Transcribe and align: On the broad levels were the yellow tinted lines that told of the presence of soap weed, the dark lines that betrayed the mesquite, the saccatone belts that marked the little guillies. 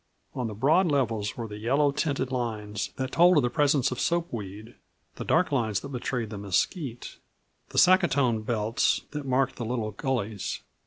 On 0.33 0.47
the 0.47 0.55
broad 0.55 0.87
levels 0.91 1.37
were 1.37 1.47
the 1.47 1.59
yellow 1.59 1.91
tinted 1.91 2.31
lines 2.31 2.89
that 2.95 3.11
told 3.11 3.37
of 3.37 3.43
the 3.43 3.51
presence 3.51 3.91
of 3.91 3.99
soap 3.99 4.33
weed, 4.33 4.73
the 5.17 5.23
dark 5.23 5.51
lines 5.51 5.81
that 5.81 5.89
betrayed 5.89 6.31
the 6.31 6.39
mesquite, 6.39 7.17
the 7.69 7.77
saccatone 7.77 8.41
belts 8.43 9.01
that 9.11 9.27
marked 9.27 9.57
the 9.57 9.63
little 9.65 9.91
guillies. 9.91 10.61